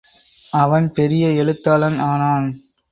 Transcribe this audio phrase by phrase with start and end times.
[0.53, 2.47] அவன் பெரிய எழுத்தாளன் ஆனான்.